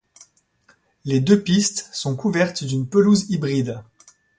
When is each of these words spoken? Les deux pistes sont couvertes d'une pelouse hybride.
Les 1.05 1.19
deux 1.19 1.43
pistes 1.43 1.87
sont 1.93 2.15
couvertes 2.15 2.63
d'une 2.63 2.87
pelouse 2.89 3.29
hybride. 3.29 3.83